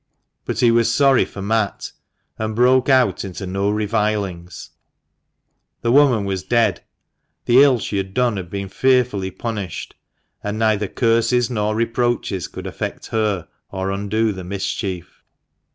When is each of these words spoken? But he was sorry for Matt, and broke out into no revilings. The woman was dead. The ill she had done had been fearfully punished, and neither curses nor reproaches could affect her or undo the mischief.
But 0.45 0.61
he 0.61 0.71
was 0.71 0.91
sorry 0.91 1.25
for 1.25 1.43
Matt, 1.43 1.91
and 2.39 2.55
broke 2.55 2.89
out 2.89 3.23
into 3.23 3.45
no 3.45 3.69
revilings. 3.69 4.71
The 5.81 5.91
woman 5.91 6.25
was 6.25 6.41
dead. 6.41 6.83
The 7.45 7.61
ill 7.61 7.77
she 7.77 7.97
had 7.97 8.15
done 8.15 8.35
had 8.37 8.49
been 8.49 8.67
fearfully 8.67 9.29
punished, 9.29 9.93
and 10.43 10.57
neither 10.57 10.87
curses 10.87 11.51
nor 11.51 11.75
reproaches 11.75 12.47
could 12.47 12.65
affect 12.65 13.05
her 13.09 13.47
or 13.69 13.91
undo 13.91 14.31
the 14.31 14.43
mischief. 14.43 15.21